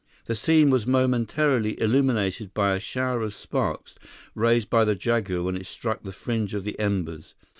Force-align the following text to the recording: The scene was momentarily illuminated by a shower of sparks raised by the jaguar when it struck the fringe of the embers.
The 0.25 0.33
scene 0.33 0.71
was 0.71 0.87
momentarily 0.87 1.79
illuminated 1.79 2.55
by 2.55 2.71
a 2.73 2.79
shower 2.79 3.21
of 3.21 3.35
sparks 3.35 3.93
raised 4.33 4.67
by 4.67 4.83
the 4.83 4.95
jaguar 4.95 5.43
when 5.43 5.55
it 5.55 5.67
struck 5.67 6.01
the 6.01 6.11
fringe 6.11 6.55
of 6.55 6.63
the 6.63 6.79
embers. 6.79 7.35